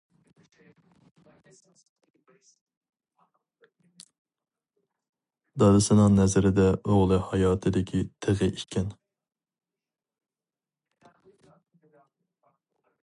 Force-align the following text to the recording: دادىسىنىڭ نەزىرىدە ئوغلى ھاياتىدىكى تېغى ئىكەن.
دادىسىنىڭ 5.63 6.17
نەزىرىدە 6.21 6.65
ئوغلى 6.93 7.21
ھاياتىدىكى 7.27 8.01
تېغى 8.27 8.49
ئىكەن. 8.53 8.91